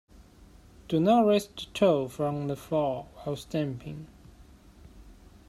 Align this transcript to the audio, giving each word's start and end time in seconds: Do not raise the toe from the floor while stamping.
Do 0.87 0.99
not 0.99 1.27
raise 1.27 1.45
the 1.45 1.67
toe 1.75 2.07
from 2.07 2.47
the 2.47 2.55
floor 2.55 3.05
while 3.17 3.35
stamping. 3.35 4.07